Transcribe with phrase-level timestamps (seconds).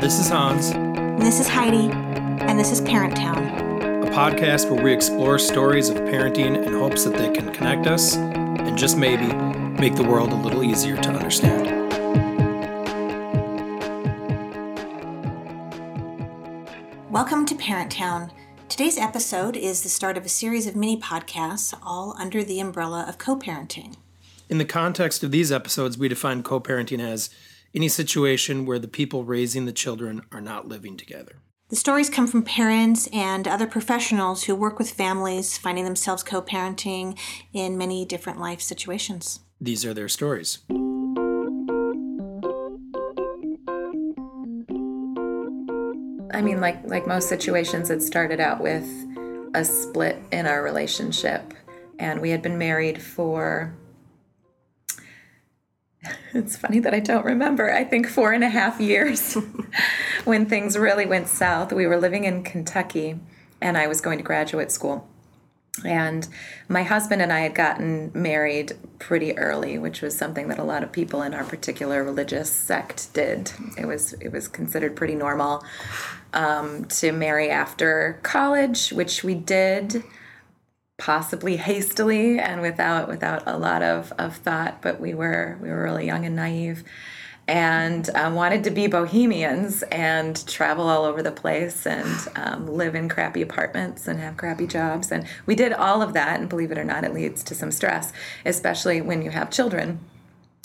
[0.00, 3.36] This is Hans, And this is Heidi, and this is Parent Town.
[4.02, 8.16] a podcast where we explore stories of parenting in hopes that they can connect us
[8.16, 9.26] and just maybe
[9.80, 11.66] make the world a little easier to understand.
[17.10, 18.30] Welcome to Parent Town.
[18.68, 23.04] Today's episode is the start of a series of mini podcasts, all under the umbrella
[23.08, 23.96] of co parenting.
[24.48, 27.30] In the context of these episodes, we define co parenting as
[27.78, 31.36] any situation where the people raising the children are not living together.
[31.68, 36.42] The stories come from parents and other professionals who work with families finding themselves co
[36.42, 37.16] parenting
[37.52, 39.40] in many different life situations.
[39.60, 40.58] These are their stories.
[46.34, 48.88] I mean, like like most situations, it started out with
[49.54, 51.54] a split in our relationship,
[52.00, 53.72] and we had been married for.
[56.34, 57.72] It's funny that I don't remember.
[57.72, 59.34] I think four and a half years
[60.24, 61.72] when things really went south.
[61.72, 63.18] We were living in Kentucky,
[63.60, 65.08] and I was going to graduate school.
[65.84, 66.26] And
[66.68, 70.82] my husband and I had gotten married pretty early, which was something that a lot
[70.82, 73.52] of people in our particular religious sect did.
[73.76, 75.64] It was it was considered pretty normal
[76.32, 80.02] um, to marry after college, which we did,
[80.98, 84.82] possibly hastily and without without a lot of, of thought.
[84.82, 86.84] But we were we were really young and naive,
[87.46, 92.94] and um, wanted to be bohemians and travel all over the place and um, live
[92.94, 95.10] in crappy apartments and have crappy jobs.
[95.10, 96.40] And we did all of that.
[96.40, 98.12] And believe it or not, it leads to some stress,
[98.44, 100.00] especially when you have children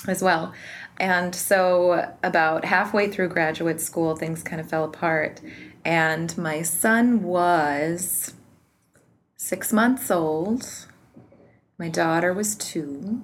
[0.08, 0.54] as well.
[0.98, 5.42] And so, about halfway through graduate school, things kind of fell apart.
[5.86, 8.34] And my son was
[9.54, 10.66] six months old.
[11.78, 13.22] My daughter was two.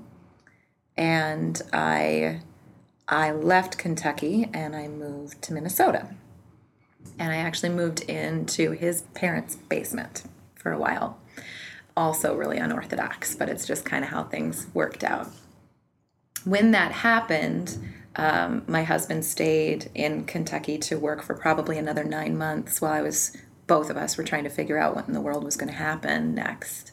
[0.96, 2.42] And I
[3.08, 6.14] I left Kentucky and I moved to Minnesota.
[7.18, 10.22] And I actually moved into his parents' basement
[10.54, 11.18] for a while.
[11.98, 15.30] Also, really unorthodox, but it's just kind of how things worked out.
[16.44, 17.76] When that happened,
[18.18, 23.02] um, my husband stayed in Kentucky to work for probably another nine months while I
[23.02, 23.36] was,
[23.70, 25.78] both of us were trying to figure out what in the world was going to
[25.78, 26.92] happen next.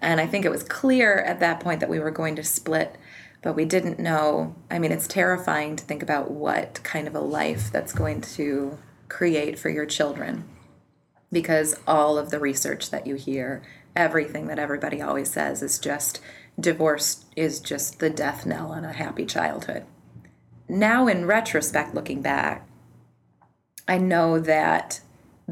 [0.00, 2.96] And I think it was clear at that point that we were going to split
[3.42, 4.54] but we didn't know.
[4.70, 8.78] I mean, it's terrifying to think about what kind of a life that's going to
[9.08, 10.48] create for your children
[11.30, 13.62] because all of the research that you hear,
[13.96, 16.20] everything that everybody always says is just
[16.58, 19.84] divorce is just the death knell on a happy childhood.
[20.68, 22.68] Now, in retrospect, looking back,
[23.88, 25.00] I know that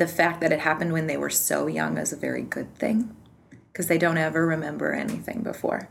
[0.00, 3.14] the fact that it happened when they were so young is a very good thing
[3.70, 5.90] because they don't ever remember anything before.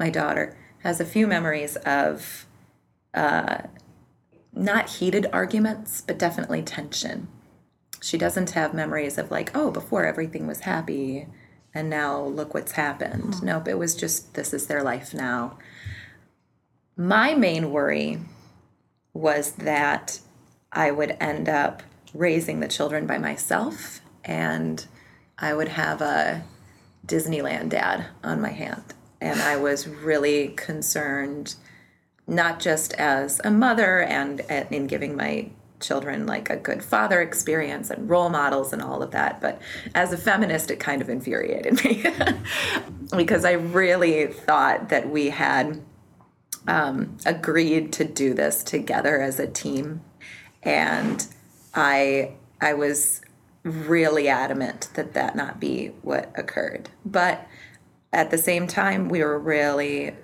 [0.00, 2.46] My daughter, has a few memories of
[3.12, 3.58] uh,
[4.54, 7.26] not heated arguments, but definitely tension.
[8.00, 11.26] She doesn't have memories of like, oh, before everything was happy
[11.74, 13.34] and now look what's happened.
[13.34, 13.42] Mm.
[13.42, 15.58] Nope, it was just this is their life now.
[16.96, 18.20] My main worry
[19.12, 20.20] was that
[20.72, 21.82] I would end up
[22.18, 24.86] raising the children by myself and
[25.38, 26.42] I would have a
[27.06, 28.94] Disneyland dad on my hand.
[29.20, 31.54] And I was really concerned,
[32.26, 34.40] not just as a mother and
[34.70, 39.10] in giving my children like a good father experience and role models and all of
[39.10, 39.60] that, but
[39.94, 42.04] as a feminist, it kind of infuriated me.
[43.16, 45.80] Because I really thought that we had
[46.66, 50.00] um, agreed to do this together as a team,
[50.64, 51.24] and
[51.76, 53.20] I I was
[53.62, 57.46] really adamant that that not be what occurred, but
[58.12, 60.14] at the same time, we were really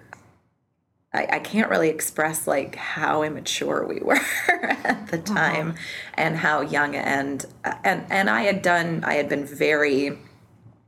[1.15, 4.19] I, I, can't really express like how immature we were
[4.49, 5.35] at the uh-huh.
[5.35, 5.79] time uh-huh.
[6.15, 7.45] and how young and
[7.85, 10.19] and and I had done I had been very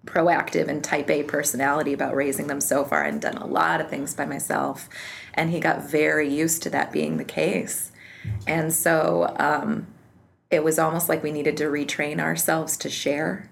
[0.07, 3.89] proactive and type A personality about raising them so far and done a lot of
[3.89, 4.89] things by myself
[5.33, 7.91] and he got very used to that being the case
[8.47, 9.87] and so um,
[10.51, 13.51] it was almost like we needed to retrain ourselves to share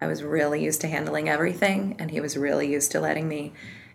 [0.00, 3.52] I was really used to handling everything, and he was really used to letting me.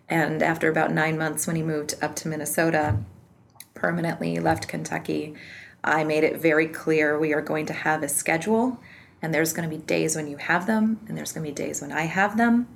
[0.08, 2.98] And after about nine months, when he moved up to Minnesota,
[3.74, 5.34] permanently left Kentucky,
[5.84, 8.80] I made it very clear we are going to have a schedule,
[9.20, 11.54] and there's going to be days when you have them, and there's going to be
[11.54, 12.68] days when I have them.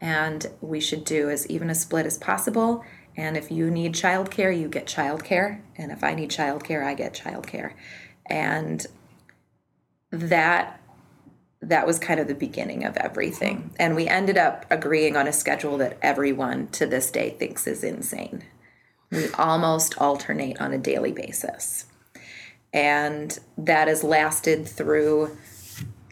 [0.00, 2.84] And we should do as even a split as possible.
[3.16, 5.62] And if you need childcare, you get childcare.
[5.76, 7.72] And if I need childcare, I get childcare.
[8.26, 8.86] And
[10.10, 10.80] that
[11.60, 13.70] that was kind of the beginning of everything.
[13.78, 17.82] And we ended up agreeing on a schedule that everyone to this day thinks is
[17.82, 18.44] insane.
[19.10, 21.86] We almost alternate on a daily basis.
[22.72, 25.36] And that has lasted through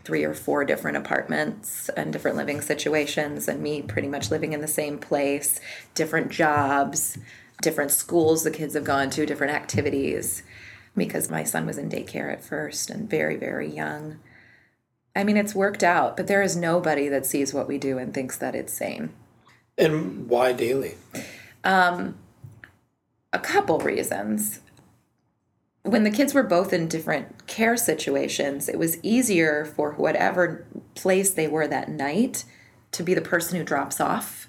[0.04, 4.60] three or four different apartments and different living situations, and me pretty much living in
[4.60, 5.60] the same place,
[5.94, 7.18] different jobs,
[7.60, 10.42] different schools the kids have gone to, different activities,
[10.96, 14.18] because my son was in daycare at first and very, very young.
[15.14, 18.12] I mean, it's worked out, but there is nobody that sees what we do and
[18.12, 19.10] thinks that it's sane.
[19.76, 20.94] And why daily?
[21.64, 22.16] Um,
[23.32, 24.60] a couple reasons.
[25.82, 31.30] When the kids were both in different care situations, it was easier for whatever place
[31.30, 32.44] they were that night
[32.92, 34.48] to be the person who drops off,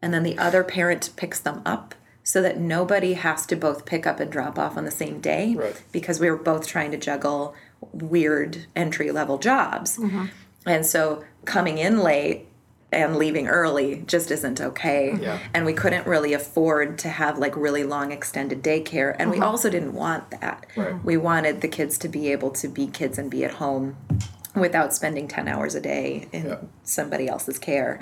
[0.00, 1.94] and then the other parent picks them up
[2.30, 5.56] so that nobody has to both pick up and drop off on the same day
[5.56, 5.82] Right.
[5.90, 7.56] because we were both trying to juggle
[7.92, 9.98] weird entry level jobs.
[9.98, 10.26] Mm-hmm.
[10.64, 12.46] And so coming in late
[12.92, 15.10] and leaving early just isn't okay.
[15.12, 15.24] Mm-hmm.
[15.24, 15.38] Yeah.
[15.54, 19.16] And we couldn't really afford to have like really long extended daycare.
[19.18, 19.46] And we mm-hmm.
[19.46, 20.66] also didn't want that.
[20.76, 21.04] Right.
[21.04, 23.96] We wanted the kids to be able to be kids and be at home
[24.54, 26.56] without spending 10 hours a day in Yeah.
[26.84, 27.98] somebody else's care.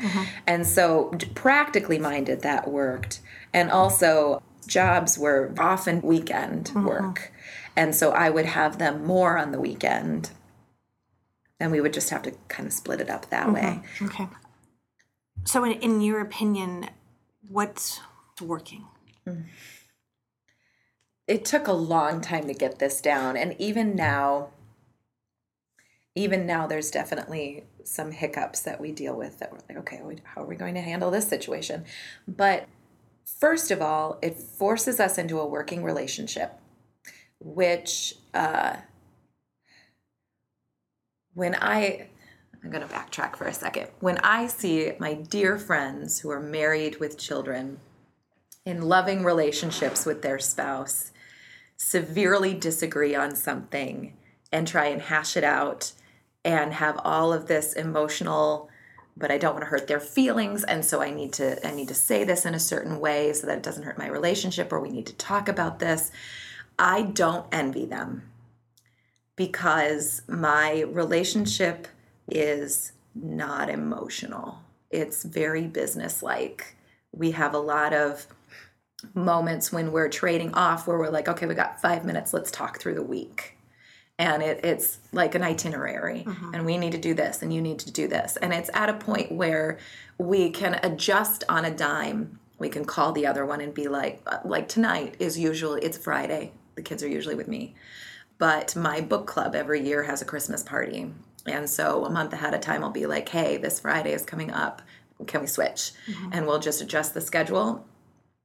[0.46, 3.20] And so, practically minded, that worked.
[3.52, 6.86] And also, jobs were often weekend uh-huh.
[6.86, 7.32] work.
[7.76, 10.30] And so, I would have them more on the weekend.
[11.60, 13.54] And we would just have to kind of split it up that mm-hmm.
[13.54, 13.82] way.
[14.02, 14.28] Okay.
[15.44, 16.90] So, in, in your opinion,
[17.48, 18.00] what's
[18.40, 18.84] working?
[19.28, 19.44] Mm.
[21.26, 24.48] it took a long time to get this down and even now
[26.14, 30.42] even now there's definitely some hiccups that we deal with that we're like okay how
[30.42, 31.84] are we going to handle this situation
[32.26, 32.66] but
[33.40, 36.58] first of all it forces us into a working relationship
[37.40, 38.76] which uh,
[41.34, 42.08] when i
[42.62, 43.88] i'm going to backtrack for a second.
[44.00, 47.78] When i see my dear friends who are married with children
[48.64, 51.12] in loving relationships with their spouse
[51.76, 54.16] severely disagree on something
[54.52, 55.92] and try and hash it out
[56.44, 58.68] and have all of this emotional
[59.18, 61.88] but I don't want to hurt their feelings and so I need to I need
[61.88, 64.80] to say this in a certain way so that it doesn't hurt my relationship or
[64.80, 66.10] we need to talk about this.
[66.78, 68.30] I don't envy them
[69.34, 71.88] because my relationship
[72.30, 74.58] is not emotional.
[74.90, 76.76] It's very businesslike.
[77.12, 78.26] We have a lot of
[79.14, 82.80] moments when we're trading off where we're like, okay, we got five minutes, let's talk
[82.80, 83.57] through the week.
[84.18, 87.78] And it, it's like an itinerary, and we need to do this, and you need
[87.78, 88.36] to do this.
[88.36, 89.78] And it's at a point where
[90.18, 92.40] we can adjust on a dime.
[92.58, 95.96] We can call the other one and be like, uh, like tonight is usually, it's
[95.96, 96.52] Friday.
[96.74, 97.76] The kids are usually with me.
[98.38, 101.12] But my book club every year has a Christmas party.
[101.46, 104.50] And so a month ahead of time, I'll be like, hey, this Friday is coming
[104.50, 104.82] up.
[105.28, 105.92] Can we switch?
[106.32, 107.86] And we'll just adjust the schedule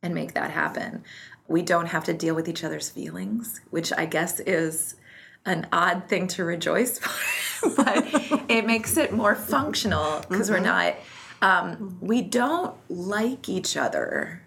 [0.03, 1.03] and make that happen.
[1.47, 4.95] We don't have to deal with each other's feelings, which I guess is
[5.45, 8.05] an odd thing to rejoice for, but
[8.49, 10.95] it makes it more functional because we're not,
[11.41, 14.41] um, we don't like each other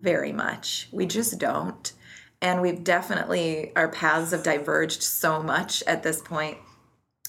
[0.00, 0.88] very much.
[0.92, 1.92] We just don't.
[2.42, 6.56] And we've definitely, our paths have diverged so much at this point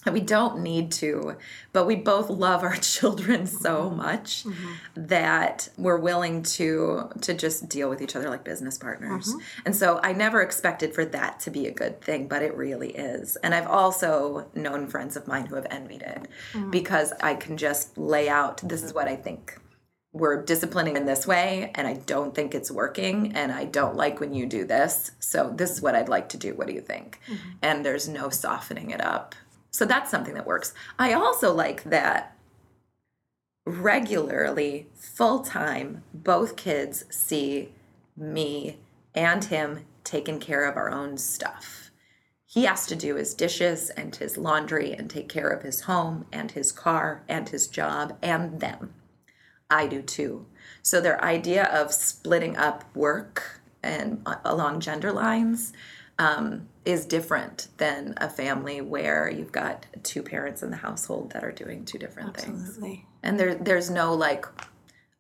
[0.10, 1.36] we don't need to,
[1.74, 3.98] but we both love our children so mm-hmm.
[3.98, 4.72] much mm-hmm.
[4.96, 9.30] that we're willing to to just deal with each other like business partners.
[9.30, 9.62] Mm-hmm.
[9.66, 12.92] And so I never expected for that to be a good thing, but it really
[12.92, 13.36] is.
[13.38, 16.72] And I've also known friends of mine who have envied it mm.
[16.72, 19.60] because I can just lay out this is what I think
[20.14, 24.20] we're disciplining in this way and I don't think it's working and I don't like
[24.20, 25.12] when you do this.
[25.20, 26.54] So this is what I'd like to do.
[26.54, 27.20] What do you think?
[27.62, 29.36] And there's no softening it up.
[29.72, 30.74] So that's something that works.
[31.00, 32.36] I also like that
[33.66, 37.74] regularly, full time, both kids see
[38.18, 38.78] me
[39.16, 41.92] and him taking care of our own stuff.
[42.46, 46.26] He has to do his dishes and his laundry and take care of his home
[46.34, 48.94] and his car and his job and them.
[49.70, 50.48] I do too.
[50.82, 55.72] So their idea of splitting up work and uh, along gender lines
[56.20, 61.44] um, is different than a family where you've got two parents in the household that
[61.44, 62.70] are doing two different things.
[62.70, 63.06] Absolutely.
[63.22, 64.46] And there, there's no like,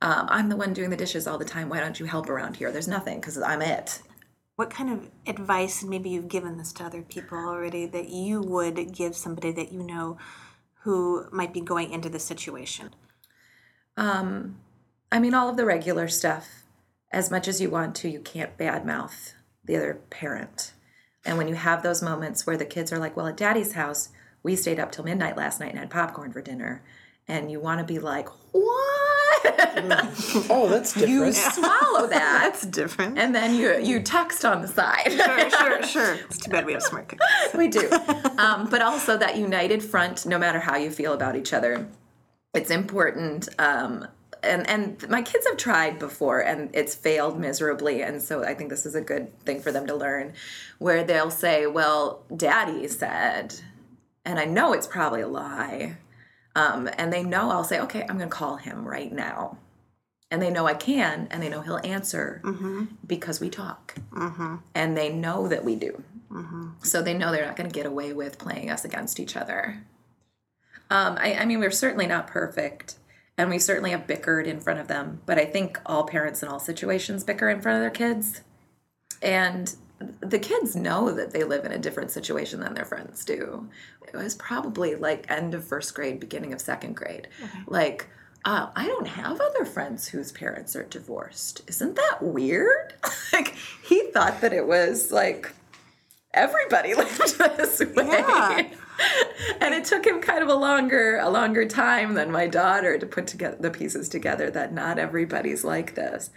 [0.01, 1.69] um, I'm the one doing the dishes all the time.
[1.69, 2.71] Why don't you help around here?
[2.71, 4.01] There's nothing because I'm it.
[4.55, 8.41] What kind of advice, and maybe you've given this to other people already, that you
[8.41, 10.17] would give somebody that you know
[10.81, 12.89] who might be going into this situation?
[13.97, 14.57] Um,
[15.11, 16.63] I mean, all of the regular stuff.
[17.11, 20.73] As much as you want to, you can't badmouth the other parent.
[21.25, 24.09] And when you have those moments where the kids are like, well, at daddy's house,
[24.43, 26.81] we stayed up till midnight last night and had popcorn for dinner.
[27.27, 28.87] and you want to be like, what?
[30.49, 31.11] Oh, that's different.
[31.11, 33.17] you swallow that, That's different.
[33.17, 35.11] and then you you text on the side.
[35.11, 36.13] sure, sure, sure.
[36.25, 37.53] It's too bad we have smart cookies.
[37.55, 37.89] we do.
[38.37, 41.87] Um, but also that united front, no matter how you feel about each other,
[42.53, 43.49] it's important.
[43.57, 44.07] Um,
[44.43, 48.01] and and my kids have tried before, and it's failed miserably.
[48.01, 50.33] And so I think this is a good thing for them to learn,
[50.79, 53.55] where they'll say, "Well, Daddy said,"
[54.25, 55.97] and I know it's probably a lie.
[56.55, 59.57] Um, and they know I'll say, "Okay, I'm going to call him right now."
[60.29, 62.41] And they know I can, and they know he'll answer
[63.05, 63.95] because we talk,
[64.73, 66.03] and they know that we do.
[66.83, 69.83] So they know they're not going to get away with playing us against each other.
[70.89, 72.95] Um, I, I mean, we're certainly not perfect,
[73.41, 75.19] and we certainly have bickered in front of them.
[75.25, 78.41] But I think all parents in all situations bicker in front of their kids,
[79.21, 79.75] and
[80.19, 83.67] the kids know that they live in a different situation than their friends do.
[84.07, 87.29] It was probably like end of first grade, beginning of second grade.
[87.65, 88.09] Like,
[88.45, 91.61] uh, I don't have other friends whose parents are divorced.
[91.67, 92.93] Isn't that weird?
[93.33, 95.51] like, he thought that it was like
[96.33, 97.17] everybody lived
[97.57, 97.87] this way.
[97.97, 98.69] Yeah.
[99.61, 103.05] and it took him kind of a longer a longer time than my daughter to
[103.05, 106.29] put together the pieces together that not everybody's like this.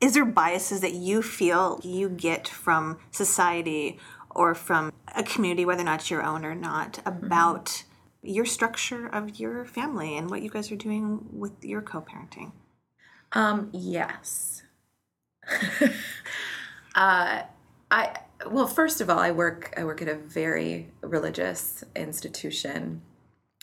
[0.00, 3.98] Is there biases that you feel you get from society
[4.30, 7.84] or from a community, whether or not it's your own or not, about
[8.22, 12.52] your structure of your family and what you guys are doing with your co-parenting?
[13.32, 14.62] Um, yes.
[16.94, 17.42] uh,
[17.90, 18.16] I
[18.46, 23.02] well, first of all, I work I work at a very religious institution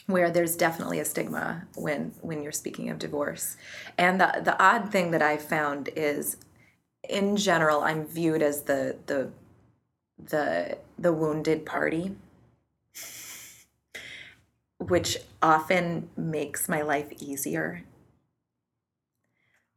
[0.05, 3.57] where there's definitely a stigma when when you're speaking of divorce.
[3.97, 6.37] And the the odd thing that I've found is
[7.07, 9.31] in general I'm viewed as the the
[10.17, 12.15] the the wounded party
[14.79, 17.83] which often makes my life easier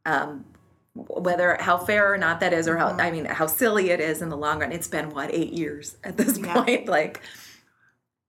[0.05, 0.45] um,
[0.95, 3.01] whether how fair or not that is, or how mm-hmm.
[3.01, 4.73] I mean how silly it is in the long run.
[4.73, 6.55] It's been what eight years at this Yeah.
[6.55, 6.87] point.
[6.91, 7.21] Like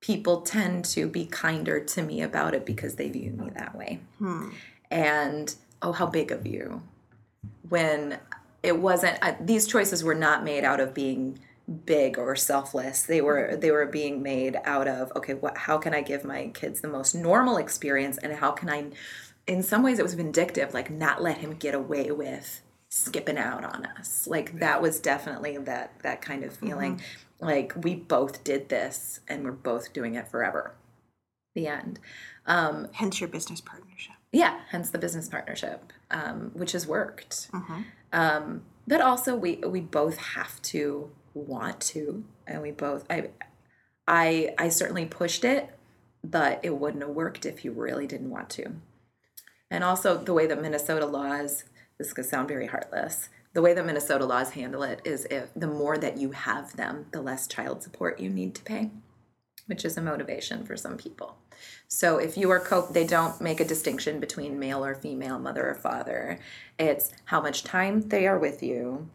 [0.02, 4.00] people tend to be kinder to me about it because they view me that way.
[4.18, 4.50] Hmm.
[4.90, 6.82] And oh, how big of you!
[7.70, 8.20] When
[8.62, 11.40] it wasn't, I, these choices were not made out of being
[11.86, 13.04] big or selfless.
[13.04, 13.60] They were mm-hmm.
[13.60, 15.58] they were being made out of okay, what?
[15.58, 18.86] How can I give my kids the most normal experience, and how can I?
[19.48, 23.64] In some ways, it was vindictive, like not let him get away with skipping out
[23.64, 24.28] on us.
[24.28, 27.02] Like that was definitely that that kind of feeling.
[27.40, 30.76] Like we both did this, and we're both doing it forever.
[31.56, 32.00] The end.
[32.46, 34.14] Um, Hence your business partnership.
[34.32, 37.50] yeah, hence the business partnership, um, which has worked.
[38.14, 43.06] Um, but also, we we both have to want to, and we both.
[43.10, 43.30] I,
[44.08, 45.70] I, I certainly pushed it,
[46.24, 48.74] but it wouldn't have worked if you really didn't want to.
[49.72, 51.64] And also, the way that Minnesota laws.
[51.98, 53.30] This is gonna sound very heartless.
[53.54, 57.08] The way that Minnesota laws handle it is if the more that you have them,
[57.12, 58.92] the less child support you need to pay
[59.72, 61.38] which is a motivation for some people.
[61.88, 65.70] So if you are co they don't make a distinction between male or female, mother
[65.70, 66.40] or father.
[66.78, 69.10] It's how much time they are with you,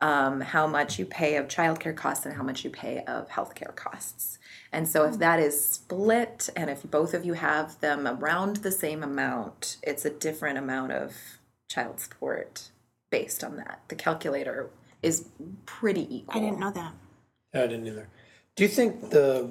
[0.00, 3.74] um, how much you pay of childcare costs, and how much you pay of healthcare
[3.74, 4.38] costs.
[4.72, 8.70] And so if that is split, and if both of you have them around the
[8.70, 11.14] same amount, it's a different amount of
[11.68, 12.70] child support
[13.10, 13.80] based on that.
[13.88, 14.70] The calculator
[15.02, 15.28] is
[15.66, 16.40] pretty equal.
[16.40, 16.92] I didn't know that.
[17.54, 18.08] I didn't either.
[18.56, 19.50] Do you think the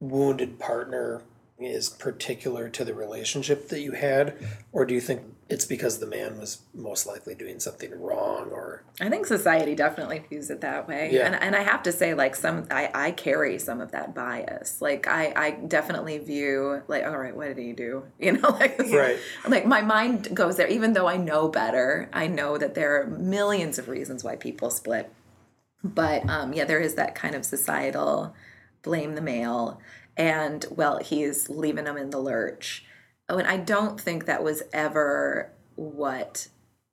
[0.00, 1.22] wounded partner
[1.58, 4.34] is particular to the relationship that you had,
[4.72, 8.84] or do you think it's because the man was most likely doing something wrong, or
[9.00, 11.10] I think society definitely views it that way.
[11.12, 11.26] Yeah.
[11.26, 14.80] And and I have to say, like some I, I carry some of that bias.
[14.80, 18.04] Like I, I definitely view like, all right, what did he do?
[18.20, 19.18] You know, like Right.
[19.48, 22.08] like my mind goes there, even though I know better.
[22.12, 25.12] I know that there are millions of reasons why people split.
[25.82, 28.34] But um, yeah, there is that kind of societal
[28.82, 29.80] blame the male
[30.16, 32.84] and well, he's leaving them in the lurch.
[33.30, 36.48] Oh, and I don't think that was ever what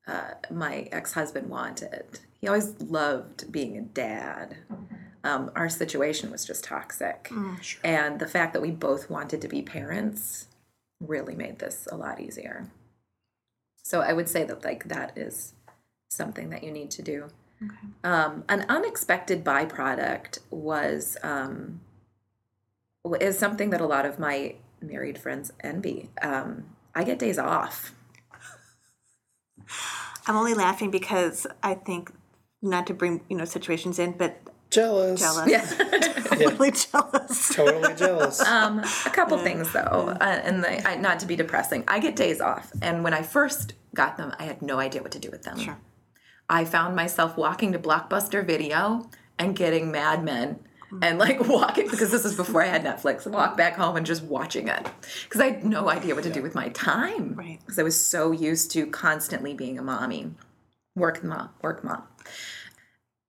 [0.07, 2.19] uh, my ex-husband wanted.
[2.39, 4.55] He always loved being a dad.
[5.23, 7.31] Um, our situation was just toxic,
[7.83, 10.47] and the fact that we both wanted to be parents
[11.01, 12.69] really made this a lot easier.
[13.81, 15.53] So I would say that like that is
[16.09, 17.29] something that you need to do.
[18.03, 21.81] Um, an unexpected byproduct was um,
[23.19, 26.09] is something that a lot of my married friends envy.
[26.21, 26.65] Um,
[26.95, 27.93] I get days off.
[30.27, 32.11] I'm only laughing because I think
[32.61, 35.21] not to bring you know situations in, but Jealous.
[35.21, 35.49] Jealous.
[35.49, 36.03] Yeah.
[36.37, 37.55] Really jealous.
[37.55, 38.41] Totally jealous.
[38.41, 41.83] Um, a couple things though, uh, and the, I, not to be depressing.
[41.87, 45.11] I get days off, and when I first got them, I had no idea what
[45.13, 45.57] to do with them.
[45.57, 45.77] Sure.
[46.47, 50.59] I found myself walking to Blockbuster Video and getting Mad Men.
[50.89, 50.99] Hmm.
[51.01, 53.29] And like walking because this is before I had Netflix.
[53.29, 54.87] Walk back home and just watching it
[55.23, 57.33] because I had no idea what to do with my time.
[57.33, 57.59] Right.
[57.59, 60.31] Because I was so used to constantly being a mommy,
[60.95, 62.03] work mom, work mom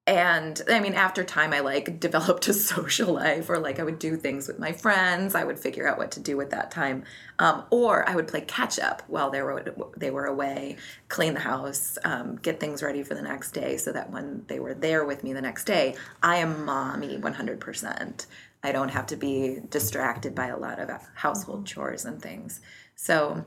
[0.09, 3.99] and i mean after time i like developed a social life or like i would
[3.99, 5.35] do things with my friends.
[5.35, 7.05] I would figure out what to do with that time.
[7.39, 9.63] Um, or i would play catch up while they were
[9.97, 10.77] they were away
[11.09, 14.59] clean the house um, get things ready for the next day so that when they
[14.59, 18.27] were there with me the next day i am mommy 100%
[18.65, 22.61] i don't have to be distracted by a lot of household chores and things.
[22.97, 23.45] So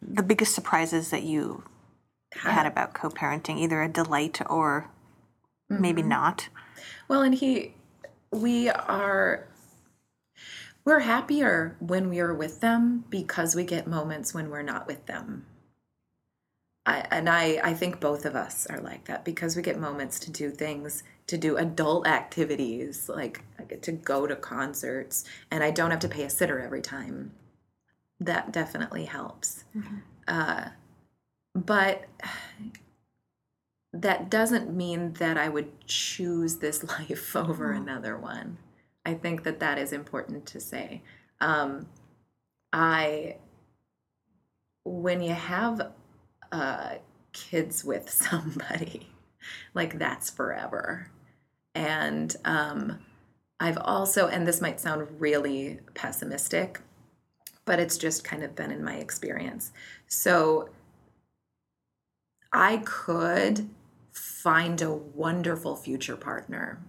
[0.00, 1.64] The biggest surprises that you
[2.32, 2.66] had.
[2.66, 4.88] about co-parenting, either a delight or
[5.68, 6.48] maybe not.
[7.08, 7.74] Well, and he,
[8.30, 9.46] we are,
[10.84, 15.06] we're happier when we are with them because we get moments when we're not with
[15.06, 15.46] them.
[16.86, 20.18] I, and I, I think both of us are like that because we get moments
[20.20, 25.62] to do things, to do adult activities, like I get to go to concerts, and
[25.62, 27.32] I don't have to pay a sitter every time.
[28.20, 29.64] That definitely helps.
[30.26, 30.68] Uh,
[31.54, 32.06] but
[33.92, 38.58] that doesn't mean that I would choose this life over another one.
[39.04, 41.02] I think that that is important to say.
[41.40, 41.86] Um,
[42.72, 43.36] I,
[44.84, 45.92] when you have
[46.52, 46.94] uh,
[47.32, 49.08] kids with somebody,
[49.74, 51.10] like that's forever.
[51.74, 52.98] And um,
[53.60, 56.80] I've also, and this might sound really pessimistic,
[57.64, 59.72] but it's just kind of been in my experience.
[60.06, 60.70] So
[62.52, 63.68] I could
[64.12, 66.80] find a wonderful future partner.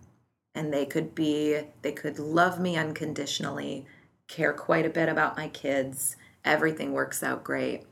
[0.55, 3.85] And they could be they could love me unconditionally
[4.27, 6.15] care quite a bit about my kids.
[6.43, 7.85] Everything works out great.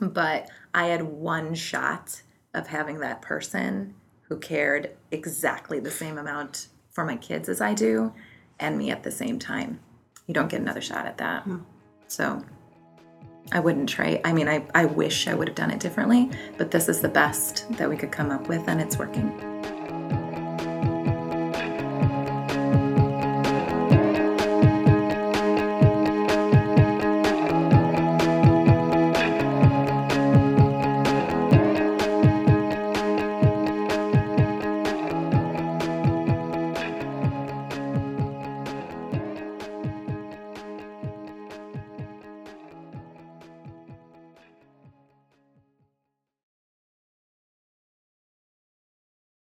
[0.00, 2.22] But i had one shot
[2.52, 7.74] of having that person who cared exactly the same amount for my kids as i
[7.74, 8.12] do
[8.58, 9.80] and me at the same time.
[10.26, 11.46] You don't get another shot at that.
[12.06, 12.44] So
[13.52, 14.20] I wouldn't try.
[14.24, 17.08] I mean, I, I wish I would have done it differently, but this is the
[17.08, 19.53] best that we could come up with, and it's working.